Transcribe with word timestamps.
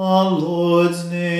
The 0.00 0.06
Lord's 0.06 1.10
name 1.10 1.39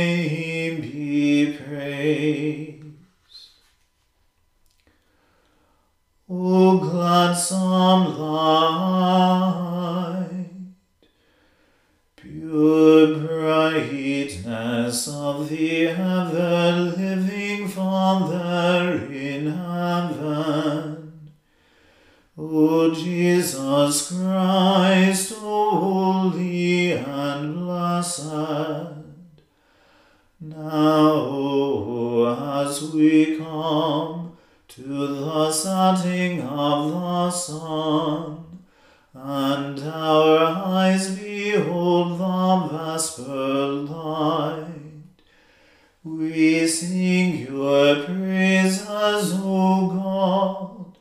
we 46.17 46.67
sing 46.67 47.47
your 47.47 48.05
praises, 48.05 49.35
O 49.43 49.87
God, 49.95 50.99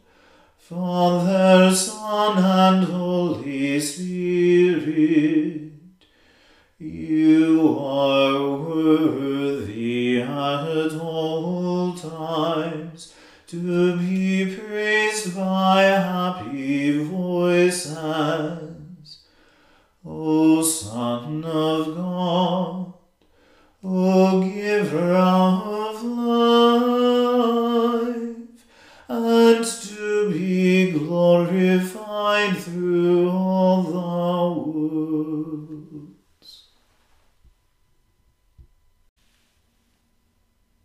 Father, 0.57 1.73
Son, 1.73 2.37
and 2.37 2.83
Holy 2.85 3.79
Spirit. 3.79 5.71
You 6.77 7.77
are 7.79 8.57
worthy 8.57 10.21
at 10.21 10.93
all 10.99 11.93
times 11.93 13.13
to 13.47 13.97
be 13.97 14.08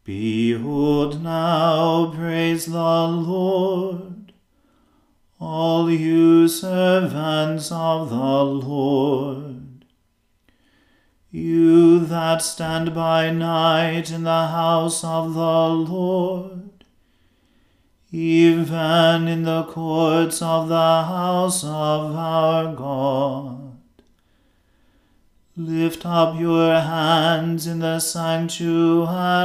Behold 0.04 1.22
now, 1.22 2.12
praise 2.14 2.66
the 2.66 3.06
Lord, 3.08 4.34
all 5.40 5.90
you 5.90 6.46
servants 6.46 7.72
of 7.72 8.10
the 8.10 8.16
Lord, 8.16 9.86
you 11.30 12.04
that 12.04 12.42
stand 12.42 12.94
by 12.94 13.30
night 13.30 14.10
in 14.10 14.24
the 14.24 14.48
house 14.48 15.02
of 15.02 15.32
the 15.32 15.68
Lord, 15.70 16.84
even 18.12 19.26
in 19.26 19.44
the 19.44 19.62
courts 19.62 20.42
of 20.42 20.68
the 20.68 20.74
house 21.04 21.64
of 21.64 22.14
our 22.14 22.74
God. 22.74 23.63
Lift 25.56 26.04
up 26.04 26.36
your 26.40 26.80
hands 26.80 27.68
in 27.68 27.78
the 27.78 28.00
sanctuary 28.00 29.44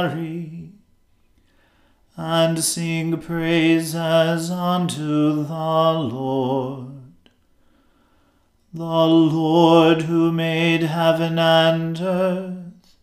and 2.16 2.64
sing 2.64 3.16
praises 3.18 4.50
unto 4.50 5.44
the 5.44 5.92
Lord. 5.92 6.90
The 8.74 9.06
Lord 9.06 10.02
who 10.02 10.32
made 10.32 10.82
heaven 10.82 11.38
and 11.38 12.00
earth, 12.00 12.96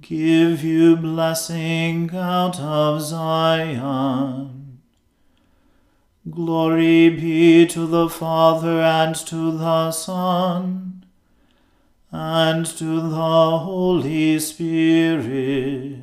give 0.00 0.64
you 0.64 0.96
blessing 0.96 2.08
out 2.14 2.58
of 2.58 3.02
Zion. 3.02 4.80
Glory 6.30 7.10
be 7.10 7.66
to 7.66 7.86
the 7.86 8.08
Father 8.08 8.80
and 8.80 9.14
to 9.14 9.58
the 9.58 9.90
Son 9.92 10.95
and 12.10 12.64
to 12.64 13.00
the 13.00 13.58
Holy 13.58 14.38
Spirit, 14.38 16.00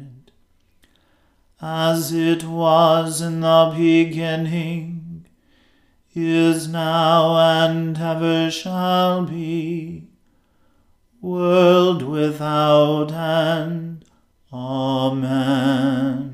as 1.61 2.11
it 2.11 2.43
was 2.43 3.21
in 3.21 3.39
the 3.39 3.73
beginning, 3.75 5.25
is 6.15 6.67
now, 6.67 7.37
and 7.37 7.97
ever 7.97 8.51
shall 8.51 9.25
be, 9.25 10.07
world 11.21 12.03
without 12.03 13.11
end. 13.11 14.05
Amen. 14.51 16.33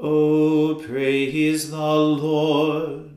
O 0.00 0.80
praise 0.82 1.70
the 1.70 1.76
Lord. 1.76 3.07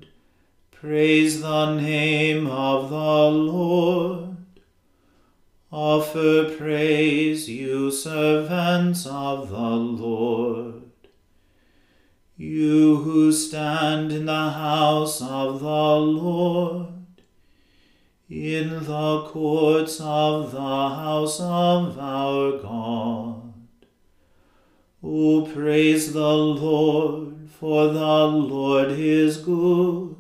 Praise 0.82 1.42
the 1.42 1.76
name 1.76 2.48
of 2.48 2.90
the 2.90 3.30
Lord. 3.30 4.36
Offer 5.72 6.56
praise, 6.58 7.48
you 7.48 7.92
servants 7.92 9.06
of 9.06 9.52
the 9.52 9.58
Lord. 9.60 10.82
You 12.36 12.96
who 12.96 13.32
stand 13.32 14.12
in 14.12 14.26
the 14.26 14.50
house 14.50 15.22
of 15.22 15.60
the 15.60 15.68
Lord, 15.68 16.88
in 18.28 18.84
the 18.84 19.28
courts 19.28 20.02
of 20.02 20.52
the 20.52 20.58
house 20.58 21.40
of 21.40 22.00
our 22.00 22.58
God. 22.58 23.54
O 25.04 25.44
praise 25.46 26.14
the 26.14 26.34
Lord, 26.34 27.52
for 27.52 27.90
the 27.90 28.26
Lord 28.26 28.90
is 28.90 29.38
good 29.38 30.11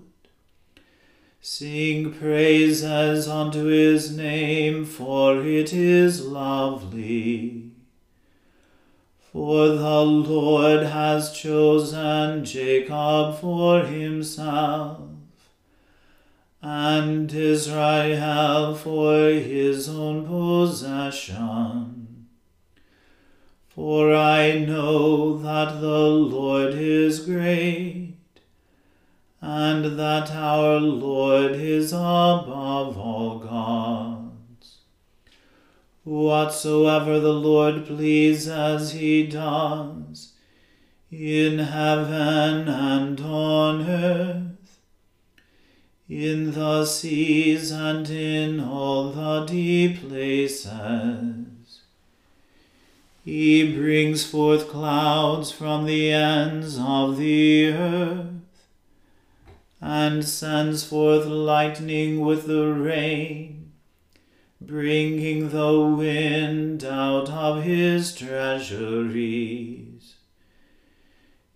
Sing 1.43 2.13
praises 2.13 3.27
unto 3.27 3.65
his 3.65 4.15
name, 4.15 4.85
for 4.85 5.43
it 5.43 5.73
is 5.73 6.23
lovely. 6.23 7.71
For 9.31 9.69
the 9.69 10.01
Lord 10.01 10.83
has 10.83 11.31
chosen 11.31 12.45
Jacob 12.45 13.39
for 13.39 13.85
himself, 13.85 14.99
and 16.61 17.33
Israel 17.33 18.75
for 18.75 19.31
his 19.31 19.89
own 19.89 20.27
possession. 20.27 22.27
For 23.67 24.13
I 24.13 24.59
know 24.59 25.39
that 25.39 25.81
the 25.81 26.07
Lord 26.07 26.75
is 26.75 27.25
great 27.25 28.11
and 29.41 29.97
that 29.97 30.29
our 30.31 30.79
Lord 30.79 31.10
is 31.49 31.91
above 31.91 32.97
all 32.97 33.39
gods. 33.39 34.77
Whatsoever 36.03 37.19
the 37.19 37.33
Lord 37.33 37.85
pleases, 37.85 38.91
he 38.91 39.27
does, 39.27 40.33
in 41.11 41.59
heaven 41.59 42.67
and 42.67 43.19
on 43.21 43.89
earth, 43.89 44.79
in 46.07 46.51
the 46.51 46.85
seas 46.85 47.71
and 47.71 48.09
in 48.09 48.59
all 48.59 49.11
the 49.11 49.45
deep 49.45 50.07
places. 50.07 51.45
He 53.23 53.75
brings 53.75 54.25
forth 54.25 54.67
clouds 54.69 55.51
from 55.51 55.85
the 55.85 56.11
ends 56.11 56.79
of 56.79 57.17
the 57.17 57.67
earth 57.69 58.30
and 59.81 60.23
sends 60.23 60.83
forth 60.83 61.25
lightning 61.25 62.19
with 62.19 62.45
the 62.45 62.67
rain, 62.67 63.71
bringing 64.61 65.49
the 65.49 65.81
wind 65.81 66.85
out 66.85 67.29
of 67.29 67.63
his 67.63 68.13
treasuries. 68.13 70.17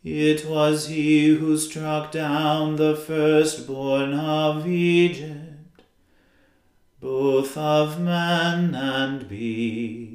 It 0.04 0.45
was 0.45 0.88
he 0.88 1.36
who 1.36 1.57
struck 1.57 2.12
down 2.12 2.77
the 2.77 2.95
firstborn 2.95 4.13
of 4.13 4.68
Egypt, 4.68 5.83
both 7.00 7.56
of 7.56 8.01
man 8.01 8.74
and 8.74 9.30
beast 9.30 10.15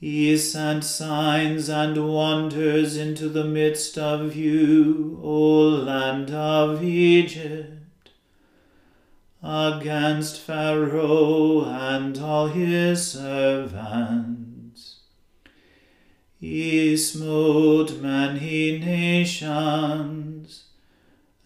he 0.00 0.34
sent 0.38 0.82
signs 0.82 1.68
and 1.68 2.08
wonders 2.08 2.96
into 2.96 3.28
the 3.28 3.44
midst 3.44 3.98
of 3.98 4.34
you, 4.34 5.20
O 5.22 5.68
land 5.68 6.30
of 6.30 6.82
Egypt, 6.82 8.08
against 9.42 10.40
Pharaoh 10.40 11.66
and 11.66 12.16
all 12.16 12.48
his 12.48 13.12
servants. 13.12 15.00
He 16.38 16.96
smote 16.96 18.00
many 18.00 18.78
nations 18.78 20.64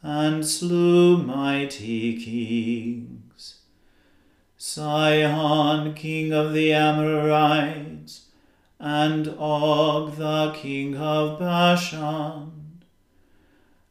and 0.01 0.47
slew 0.47 1.17
mighty 1.21 2.23
kings. 2.25 3.63
Sihon, 4.57 5.95
king 5.95 6.33
of 6.33 6.53
the 6.53 6.73
Amorites, 6.73 8.24
and 8.85 9.29
Og 9.39 10.17
the 10.17 10.53
king 10.55 10.95
of 10.95 11.39
Bashan, 11.39 12.51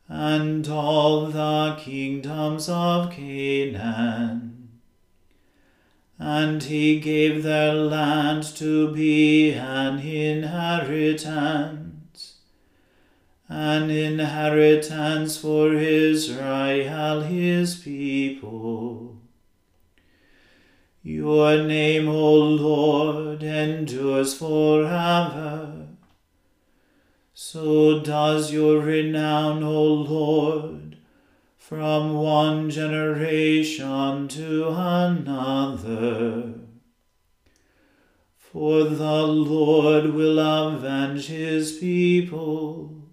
and 0.08 0.68
all 0.70 1.26
the 1.26 1.76
kingdoms 1.80 2.70
of 2.70 3.10
Canaan. 3.10 4.70
And 6.20 6.62
he 6.62 7.00
gave 7.00 7.42
their 7.42 7.74
land 7.74 8.44
to 8.58 8.94
be 8.94 9.54
an 9.54 9.98
inheritance, 9.98 11.32
an 13.50 13.90
inheritance 13.90 15.38
for 15.38 15.74
Israel 15.74 17.22
his 17.22 17.78
people. 17.78 18.93
Your 21.06 21.62
name, 21.64 22.08
O 22.08 22.34
Lord, 22.34 23.44
endures 23.44 24.34
forever. 24.36 25.88
So 27.34 28.00
does 28.00 28.54
your 28.54 28.80
renown, 28.80 29.64
O 29.64 29.84
Lord, 29.84 30.96
from 31.58 32.14
one 32.14 32.70
generation 32.70 34.30
to 34.30 34.70
another. 34.70 36.54
For 38.38 38.86
the 38.86 39.24
Lord 39.24 40.14
will 40.14 40.40
avenge 40.40 41.28
his 41.28 41.74
people 41.80 43.10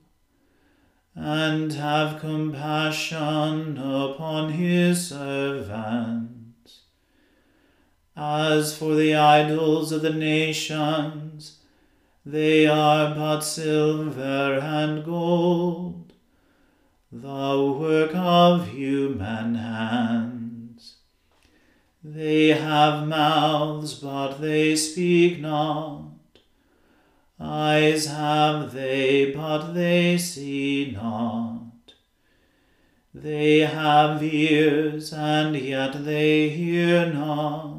and 1.16 1.72
have 1.72 2.20
compassion 2.20 3.78
upon 3.78 4.52
his 4.52 5.08
servants. 5.08 6.29
As 8.16 8.76
for 8.76 8.96
the 8.96 9.14
idols 9.14 9.92
of 9.92 10.02
the 10.02 10.12
nations, 10.12 11.58
they 12.26 12.66
are 12.66 13.14
but 13.14 13.40
silver 13.40 14.58
and 14.60 15.04
gold, 15.04 16.12
the 17.12 17.76
work 17.78 18.10
of 18.14 18.68
human 18.68 19.54
hands. 19.54 20.96
They 22.02 22.48
have 22.48 23.06
mouths, 23.06 23.94
but 23.94 24.38
they 24.38 24.74
speak 24.74 25.40
not. 25.40 26.08
Eyes 27.38 28.06
have 28.06 28.72
they, 28.72 29.32
but 29.32 29.72
they 29.72 30.18
see 30.18 30.90
not. 30.90 31.94
They 33.14 33.60
have 33.60 34.22
ears, 34.22 35.12
and 35.12 35.56
yet 35.56 36.04
they 36.04 36.48
hear 36.50 37.12
not 37.12 37.69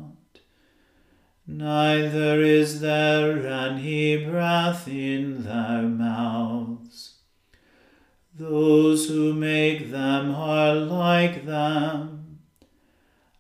neither 1.58 2.42
is 2.42 2.80
there 2.80 3.46
any 3.46 4.26
breath 4.26 4.88
in 4.88 5.44
their 5.44 5.84
mouths. 5.84 7.16
Those 8.34 9.10
who 9.10 9.34
make 9.34 9.92
them 9.92 10.34
are 10.34 10.74
like 10.74 11.46
them, 11.46 12.40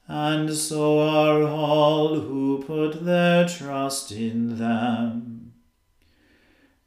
and 0.08 0.54
so 0.54 1.00
are 1.00 1.44
all 1.44 2.20
who 2.20 2.64
put 2.64 3.06
their 3.06 3.48
trust 3.48 4.12
in 4.12 4.58
them. 4.58 5.54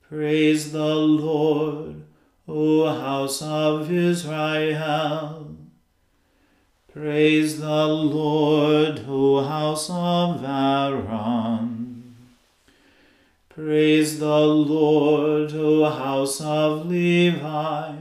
Praise 0.02 0.72
the 0.72 0.94
Lord, 0.94 2.04
O 2.46 2.86
house 2.86 3.40
of 3.40 3.90
Israel. 3.90 5.43
Praise 6.94 7.58
the 7.58 7.88
Lord, 7.88 9.04
O 9.08 9.42
house 9.42 9.90
of 9.90 10.44
Aaron. 10.44 12.14
Praise 13.48 14.20
the 14.20 14.38
Lord, 14.38 15.52
O 15.54 15.90
house 15.90 16.40
of 16.40 16.86
Levi. 16.86 17.96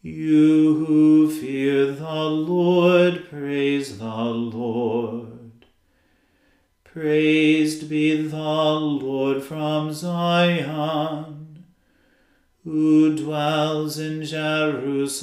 You 0.00 0.86
who 0.86 1.30
fear 1.30 1.92
the 1.92 2.24
Lord, 2.24 3.28
praise 3.28 3.98
the 3.98 4.06
Lord. 4.06 5.66
Praised 6.84 7.90
be 7.90 8.28
the 8.28 8.38
Lord 8.38 9.42
from 9.42 9.92
Zion, 9.92 11.64
who 12.64 13.14
dwells 13.14 13.98
in 13.98 14.24
Jerusalem 14.24 15.22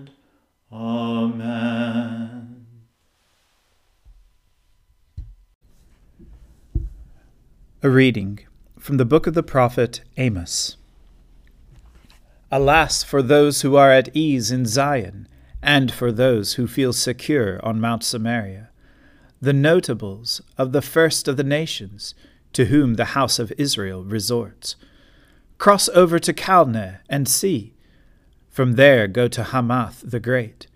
Amen. 0.71 2.65
A 7.83 7.89
reading 7.89 8.39
from 8.79 8.95
the 8.95 9.03
book 9.03 9.27
of 9.27 9.33
the 9.33 9.43
prophet 9.43 10.01
Amos. 10.15 10.77
Alas 12.49 13.03
for 13.03 13.21
those 13.21 13.61
who 13.61 13.75
are 13.75 13.91
at 13.91 14.15
ease 14.15 14.49
in 14.49 14.65
Zion, 14.65 15.27
and 15.61 15.91
for 15.91 16.09
those 16.11 16.53
who 16.53 16.67
feel 16.67 16.93
secure 16.93 17.59
on 17.65 17.81
Mount 17.81 18.03
Samaria, 18.03 18.69
the 19.41 19.53
notables 19.53 20.41
of 20.57 20.71
the 20.71 20.81
first 20.81 21.27
of 21.27 21.35
the 21.35 21.43
nations, 21.43 22.15
to 22.53 22.65
whom 22.65 22.93
the 22.93 23.05
house 23.05 23.39
of 23.39 23.51
Israel 23.57 24.05
resorts. 24.05 24.77
Cross 25.57 25.89
over 25.89 26.17
to 26.19 26.33
Calneh 26.33 26.99
and 27.09 27.27
see 27.27 27.73
from 28.51 28.73
there 28.73 29.07
go 29.07 29.27
to 29.29 29.45
Hamath 29.45 30.03
the 30.05 30.19
Great. 30.19 30.67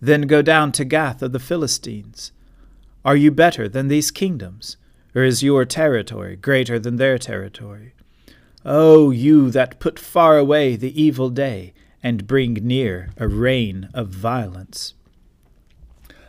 Then 0.00 0.22
go 0.22 0.42
down 0.42 0.70
to 0.72 0.84
Gath 0.84 1.22
of 1.22 1.32
the 1.32 1.40
Philistines. 1.40 2.30
Are 3.04 3.16
you 3.16 3.32
better 3.32 3.68
than 3.68 3.88
these 3.88 4.10
kingdoms? 4.10 4.76
Or 5.14 5.22
is 5.22 5.42
your 5.42 5.64
territory 5.64 6.36
greater 6.36 6.78
than 6.78 6.96
their 6.96 7.18
territory? 7.18 7.94
O 8.64 9.10
you 9.10 9.50
that 9.50 9.80
put 9.80 9.98
far 9.98 10.38
away 10.38 10.76
the 10.76 11.02
evil 11.02 11.30
day, 11.30 11.72
and 12.02 12.26
bring 12.26 12.54
near 12.54 13.10
a 13.16 13.28
reign 13.28 13.88
of 13.94 14.08
violence. 14.08 14.94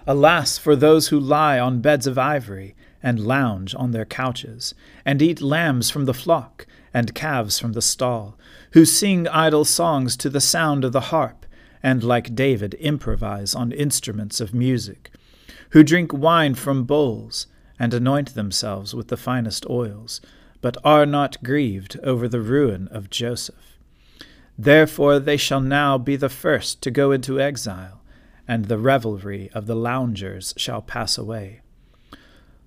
Alas 0.06 0.58
for 0.58 0.76
those 0.76 1.08
who 1.08 1.20
lie 1.20 1.60
on 1.60 1.82
beds 1.82 2.08
of 2.08 2.18
ivory, 2.18 2.76
and 3.02 3.20
lounge 3.20 3.76
on 3.76 3.92
their 3.92 4.06
couches, 4.06 4.74
and 5.06 5.22
eat 5.22 5.42
lambs 5.42 5.90
from 5.90 6.06
the 6.06 6.14
flock, 6.14 6.66
and 6.94 7.16
calves 7.16 7.60
from 7.60 7.74
the 7.74 7.82
stall, 7.82 8.38
who 8.72 8.86
sing 8.86 9.28
idle 9.28 9.66
songs 9.66 10.16
to 10.18 10.30
the 10.30 10.42
sound 10.42 10.84
of 10.84 10.92
the 10.92 11.10
harp, 11.12 11.46
and 11.82 12.04
like 12.04 12.36
David 12.36 12.76
improvise 12.76 13.56
on 13.56 13.72
instruments 13.72 14.40
of 14.40 14.54
music, 14.54 15.12
who 15.72 15.84
drink 15.84 16.14
wine 16.14 16.56
from 16.56 16.84
bowls, 16.84 17.48
and 17.80 17.94
anoint 17.94 18.36
themselves 18.36 18.94
with 18.94 19.08
the 19.08 19.18
finest 19.18 19.66
oils, 19.70 20.22
but 20.62 20.78
are 20.84 21.06
not 21.06 21.44
grieved 21.44 22.00
over 22.04 22.28
the 22.28 22.42
ruin 22.42 22.88
of 22.90 23.10
Joseph. 23.10 23.78
Therefore 24.58 25.20
they 25.20 25.38
shall 25.38 25.62
now 25.62 25.98
be 25.98 26.16
the 26.16 26.30
first 26.30 26.82
to 26.84 26.92
go 26.92 27.12
into 27.12 27.42
exile, 27.42 28.02
and 28.48 28.66
the 28.66 28.78
revelry 28.78 29.50
of 29.54 29.66
the 29.66 29.76
loungers 29.76 30.54
shall 30.58 30.82
pass 30.82 31.18
away. 31.18 31.62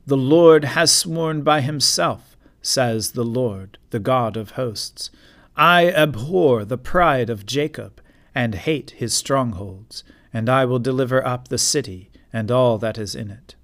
The 0.07 0.17
Lord 0.17 0.65
has 0.65 0.93
sworn 0.93 1.43
by 1.43 1.61
himself 1.61 2.36
says 2.67 3.13
the 3.13 3.25
Lord, 3.25 3.79
the 3.91 4.01
God 4.01 4.37
of 4.37 4.53
hosts. 4.53 5.11
I 5.57 5.89
abhor 5.91 6.65
the 6.65 6.79
pride 6.79 7.31
of 7.31 7.47
Jacob, 7.47 8.01
and 8.35 8.55
hate 8.55 8.91
his 8.91 9.15
strongholds, 9.15 10.05
and 10.33 10.49
I 10.51 10.67
will 10.67 10.79
deliver 10.79 11.27
up 11.27 11.49
the 11.49 11.59
city 11.59 12.11
and 12.33 12.51
all 12.51 12.77
that 12.79 12.99
is 12.99 13.15
in 13.15 13.31
it. 13.31 13.55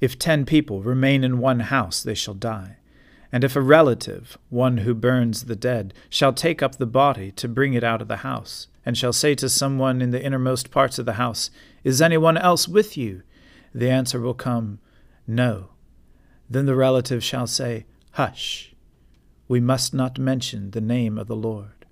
If 0.00 0.18
ten 0.18 0.46
people 0.46 0.82
remain 0.82 1.22
in 1.22 1.38
one 1.38 1.60
house, 1.60 2.02
they 2.02 2.14
shall 2.14 2.34
die. 2.34 2.76
And 3.30 3.44
if 3.44 3.56
a 3.56 3.60
relative, 3.60 4.38
one 4.48 4.78
who 4.78 4.94
burns 4.94 5.44
the 5.44 5.56
dead, 5.56 5.92
shall 6.08 6.32
take 6.32 6.62
up 6.62 6.76
the 6.76 6.86
body 6.86 7.30
to 7.32 7.48
bring 7.48 7.74
it 7.74 7.84
out 7.84 8.00
of 8.00 8.08
the 8.08 8.18
house, 8.18 8.68
and 8.86 8.96
shall 8.96 9.12
say 9.12 9.34
to 9.34 9.48
someone 9.48 10.00
in 10.00 10.12
the 10.12 10.24
innermost 10.24 10.70
parts 10.70 10.98
of 10.98 11.04
the 11.04 11.14
house, 11.14 11.50
Is 11.82 12.00
anyone 12.00 12.38
else 12.38 12.68
with 12.68 12.96
you? 12.96 13.22
The 13.74 13.90
answer 13.90 14.20
will 14.20 14.34
come, 14.34 14.78
No. 15.26 15.70
Then 16.48 16.66
the 16.66 16.76
relative 16.76 17.22
shall 17.24 17.46
say, 17.46 17.86
Hush, 18.12 18.74
we 19.48 19.60
must 19.60 19.92
not 19.92 20.18
mention 20.18 20.70
the 20.70 20.80
name 20.80 21.18
of 21.18 21.26
the 21.26 21.36
Lord. 21.36 21.86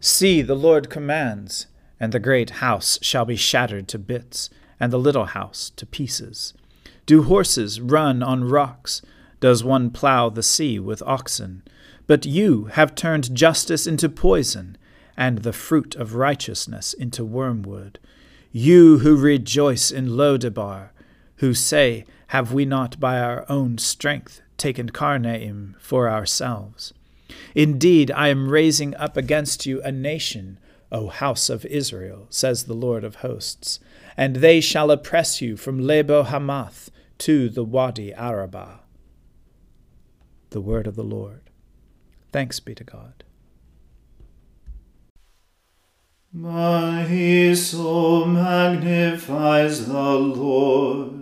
See, 0.00 0.42
the 0.42 0.56
Lord 0.56 0.90
commands, 0.90 1.66
and 2.00 2.12
the 2.12 2.18
great 2.18 2.50
house 2.50 2.98
shall 3.02 3.24
be 3.24 3.36
shattered 3.36 3.86
to 3.88 3.98
bits, 3.98 4.50
and 4.80 4.92
the 4.92 4.98
little 4.98 5.26
house 5.26 5.70
to 5.76 5.86
pieces. 5.86 6.54
Do 7.06 7.22
horses 7.22 7.80
run 7.80 8.22
on 8.22 8.44
rocks? 8.44 9.02
Does 9.40 9.64
one 9.64 9.90
plow 9.90 10.28
the 10.28 10.42
sea 10.42 10.78
with 10.78 11.02
oxen? 11.02 11.62
But 12.06 12.26
you 12.26 12.64
have 12.66 12.94
turned 12.94 13.34
justice 13.34 13.86
into 13.86 14.08
poison, 14.08 14.76
and 15.16 15.38
the 15.38 15.52
fruit 15.52 15.94
of 15.94 16.14
righteousness 16.14 16.92
into 16.92 17.24
wormwood. 17.24 17.98
You 18.50 18.98
who 18.98 19.16
rejoice 19.16 19.90
in 19.90 20.10
Lodebar, 20.10 20.90
who 21.42 21.52
say, 21.52 22.04
have 22.28 22.52
we 22.52 22.64
not 22.64 23.00
by 23.00 23.18
our 23.18 23.44
own 23.48 23.76
strength 23.76 24.40
taken 24.56 24.88
Karnaim 24.88 25.74
for 25.80 26.08
ourselves? 26.08 26.94
Indeed, 27.52 28.12
I 28.12 28.28
am 28.28 28.48
raising 28.48 28.94
up 28.94 29.16
against 29.16 29.66
you 29.66 29.82
a 29.82 29.90
nation, 29.90 30.60
O 30.92 31.08
house 31.08 31.50
of 31.50 31.64
Israel, 31.64 32.28
says 32.30 32.62
the 32.62 32.74
Lord 32.74 33.02
of 33.02 33.16
hosts, 33.16 33.80
and 34.16 34.36
they 34.36 34.60
shall 34.60 34.92
oppress 34.92 35.42
you 35.42 35.56
from 35.56 35.80
Lebo 35.80 36.22
Hamath 36.22 36.92
to 37.18 37.48
the 37.48 37.64
Wadi 37.64 38.12
Arabah. 38.14 38.78
The 40.50 40.60
word 40.60 40.86
of 40.86 40.94
the 40.94 41.02
Lord. 41.02 41.50
Thanks 42.30 42.60
be 42.60 42.76
to 42.76 42.84
God. 42.84 43.24
My 46.32 47.52
soul 47.54 48.26
magnifies 48.26 49.88
the 49.88 50.14
Lord 50.14 51.21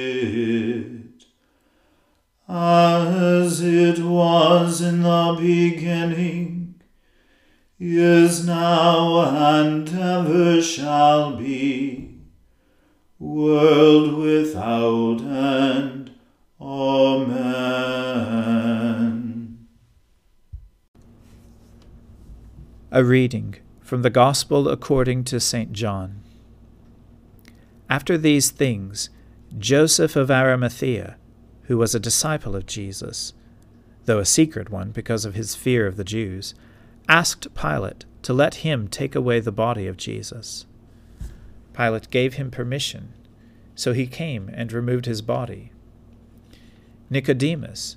as 2.53 3.61
it 3.61 3.99
was 3.99 4.81
in 4.81 5.03
the 5.03 5.37
beginning, 5.39 6.75
is 7.79 8.45
now, 8.45 9.21
and 9.55 9.87
ever 9.87 10.61
shall 10.61 11.37
be, 11.37 12.19
world 13.17 14.15
without 14.15 15.21
end. 15.21 16.11
Amen. 16.59 17.61
A 22.91 23.03
reading 23.05 23.55
from 23.79 24.01
the 24.01 24.09
Gospel 24.09 24.67
according 24.67 25.23
to 25.23 25.39
St. 25.39 25.71
John. 25.71 26.21
After 27.89 28.17
these 28.17 28.51
things, 28.51 29.09
Joseph 29.57 30.17
of 30.17 30.29
Arimathea, 30.29 31.15
who 31.71 31.77
was 31.77 31.95
a 31.95 32.01
disciple 32.01 32.53
of 32.53 32.65
Jesus, 32.65 33.31
though 34.03 34.19
a 34.19 34.25
secret 34.25 34.69
one 34.69 34.91
because 34.91 35.23
of 35.23 35.35
his 35.35 35.55
fear 35.55 35.87
of 35.87 35.95
the 35.95 36.03
Jews, 36.03 36.53
asked 37.07 37.55
Pilate 37.55 38.03
to 38.23 38.33
let 38.33 38.55
him 38.55 38.89
take 38.89 39.15
away 39.15 39.39
the 39.39 39.53
body 39.53 39.87
of 39.87 39.95
Jesus. 39.95 40.65
Pilate 41.71 42.09
gave 42.09 42.33
him 42.33 42.51
permission, 42.51 43.13
so 43.73 43.93
he 43.93 44.05
came 44.05 44.49
and 44.53 44.73
removed 44.73 45.05
his 45.05 45.21
body. 45.21 45.71
Nicodemus, 47.09 47.95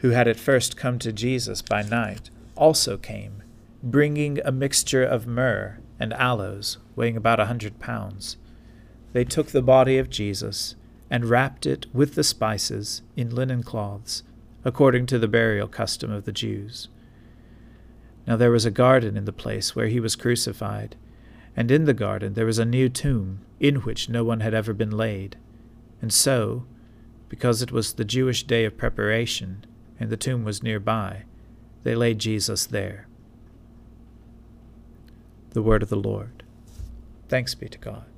who 0.00 0.10
had 0.10 0.28
at 0.28 0.36
first 0.36 0.76
come 0.76 0.98
to 0.98 1.14
Jesus 1.14 1.62
by 1.62 1.80
night, 1.80 2.28
also 2.56 2.98
came, 2.98 3.42
bringing 3.82 4.38
a 4.44 4.52
mixture 4.52 5.02
of 5.02 5.26
myrrh 5.26 5.78
and 5.98 6.12
aloes, 6.12 6.76
weighing 6.94 7.16
about 7.16 7.40
a 7.40 7.46
hundred 7.46 7.80
pounds. 7.80 8.36
They 9.14 9.24
took 9.24 9.46
the 9.46 9.62
body 9.62 9.96
of 9.96 10.10
Jesus 10.10 10.74
and 11.10 11.26
wrapped 11.26 11.66
it 11.66 11.86
with 11.92 12.14
the 12.14 12.24
spices 12.24 13.02
in 13.16 13.34
linen 13.34 13.62
cloths, 13.62 14.22
according 14.64 15.06
to 15.06 15.18
the 15.18 15.28
burial 15.28 15.68
custom 15.68 16.10
of 16.10 16.24
the 16.24 16.32
Jews. 16.32 16.88
Now 18.26 18.36
there 18.36 18.50
was 18.50 18.66
a 18.66 18.70
garden 18.70 19.16
in 19.16 19.24
the 19.24 19.32
place 19.32 19.74
where 19.74 19.86
he 19.86 20.00
was 20.00 20.16
crucified, 20.16 20.96
and 21.56 21.70
in 21.70 21.84
the 21.86 21.94
garden 21.94 22.34
there 22.34 22.46
was 22.46 22.58
a 22.58 22.64
new 22.64 22.88
tomb, 22.88 23.40
in 23.58 23.76
which 23.76 24.08
no 24.08 24.22
one 24.22 24.40
had 24.40 24.54
ever 24.54 24.74
been 24.74 24.90
laid. 24.90 25.36
And 26.02 26.12
so, 26.12 26.64
because 27.28 27.62
it 27.62 27.72
was 27.72 27.94
the 27.94 28.04
Jewish 28.04 28.42
day 28.42 28.64
of 28.64 28.76
preparation, 28.76 29.64
and 29.98 30.10
the 30.10 30.16
tomb 30.16 30.44
was 30.44 30.62
nearby, 30.62 31.24
they 31.82 31.94
laid 31.94 32.18
Jesus 32.18 32.66
there. 32.66 33.06
The 35.50 35.62
word 35.62 35.82
of 35.82 35.88
the 35.88 35.96
Lord. 35.96 36.42
Thanks 37.28 37.54
be 37.54 37.68
to 37.68 37.78
God. 37.78 38.17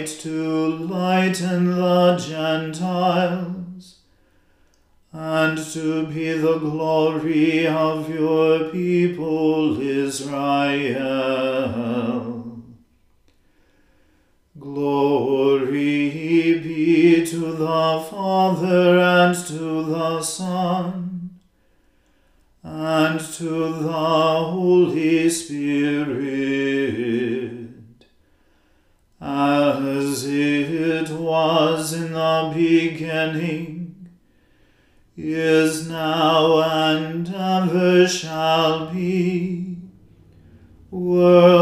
light 0.00 0.18
to 0.20 0.76
lighten 0.76 1.76
the 1.76 2.16
Gentiles, 2.16 3.98
and 5.12 5.58
to 5.72 6.06
be 6.06 6.32
the 6.32 6.58
glory 6.58 7.66
of 7.66 8.08
your 8.08 8.39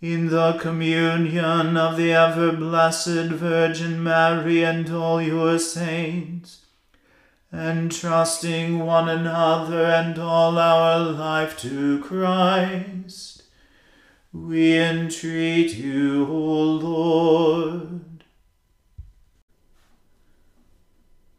in 0.00 0.28
the 0.28 0.52
communion 0.60 1.76
of 1.76 1.96
the 1.96 2.12
ever 2.12 2.52
blessed 2.52 3.30
Virgin 3.30 4.02
Mary 4.02 4.62
and 4.62 4.90
all 4.90 5.22
your 5.22 5.58
saints, 5.58 6.66
entrusting 7.52 8.78
one 8.80 9.08
another 9.08 9.86
and 9.86 10.18
all 10.18 10.58
our 10.58 10.98
life 10.98 11.58
to 11.58 12.02
Christ, 12.02 13.44
we 14.32 14.78
entreat 14.78 15.74
you, 15.74 16.26
O 16.26 16.62
Lord. 16.62 18.24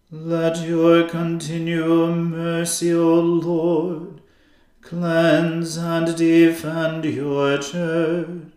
Let 0.09 0.65
your 0.65 1.07
continual 1.07 2.15
mercy, 2.15 2.93
O 2.93 3.19
Lord, 3.19 4.16
cleanse 4.87 5.75
and 5.75 6.15
defend 6.15 7.03
your 7.03 7.57
church 7.57 8.47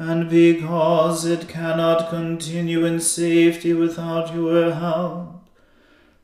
and 0.00 0.30
because 0.30 1.26
it 1.26 1.46
cannot 1.46 2.08
continue 2.08 2.86
in 2.86 2.98
safety 2.98 3.74
without 3.74 4.34
your 4.34 4.72
help, 4.72 5.46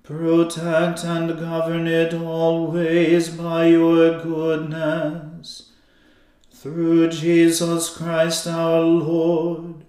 protect 0.03 1.05
and 1.05 1.39
govern 1.39 1.87
it 1.87 2.15
always 2.15 3.29
by 3.29 3.67
your 3.67 4.19
goodness. 4.23 5.73
Through 6.51 7.11
Jesus 7.11 7.95
Christ 7.95 8.47
our 8.47 8.81
Lord, 8.81 9.85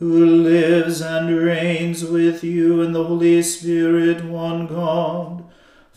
who 0.00 0.26
lives 0.26 1.00
and 1.00 1.30
reigns 1.36 2.04
with 2.04 2.42
you 2.42 2.82
in 2.82 2.90
the 2.90 3.04
Holy 3.04 3.40
Spirit, 3.40 4.24
one 4.24 4.66
God, 4.66 5.44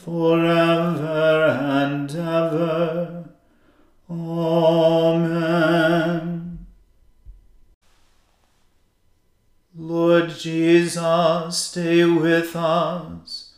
forever 0.03 1.45
and 1.61 2.09
ever. 2.09 3.25
Amen. 4.09 5.61
Lord 9.75 10.29
Jesus, 10.31 11.57
stay 11.57 12.03
with 12.05 12.55
us, 12.55 13.53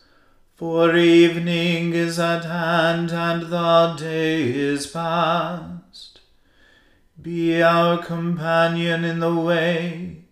for 0.55 0.97
evening 0.97 1.93
is 1.93 2.19
at 2.19 2.43
hand 2.43 3.11
and 3.11 3.43
the 3.43 3.95
day 3.97 4.43
is 4.43 4.85
past. 4.87 6.19
Be 7.21 7.63
our 7.63 8.03
companion 8.03 9.05
in 9.05 9.19
the 9.21 9.33
way, 9.33 10.25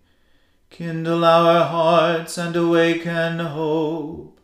kindle 0.70 1.24
our 1.24 1.64
hearts 1.66 2.38
and 2.38 2.54
awaken 2.58 3.40
hope, 3.40 4.41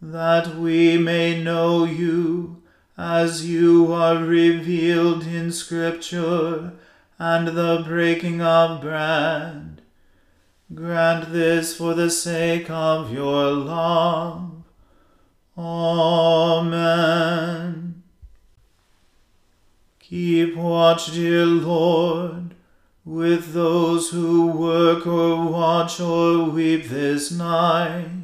that 0.00 0.56
we 0.56 0.98
may 0.98 1.42
know 1.42 1.84
you 1.84 2.62
as 2.96 3.46
you 3.46 3.92
are 3.92 4.18
revealed 4.18 5.26
in 5.26 5.50
Scripture 5.50 6.72
and 7.18 7.48
the 7.48 7.82
breaking 7.86 8.40
of 8.40 8.80
bread 8.80 9.74
Grant 10.72 11.32
this 11.32 11.76
for 11.76 11.92
the 11.94 12.10
sake 12.10 12.70
of 12.70 13.12
your 13.12 13.52
love. 13.52 14.64
Amen. 15.58 16.82
Keep 20.00 20.56
watch, 20.56 21.12
dear 21.12 21.44
Lord, 21.46 22.54
with 23.04 23.52
those 23.52 24.08
who 24.10 24.46
work 24.46 25.06
or 25.06 25.48
watch 25.48 26.00
or 26.00 26.44
weep 26.44 26.88
this 26.88 27.30
night, 27.30 28.23